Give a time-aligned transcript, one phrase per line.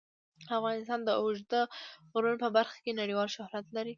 [0.57, 1.61] افغانستان د اوږده
[2.11, 3.89] غرونه په برخه کې نړیوال شهرت لري.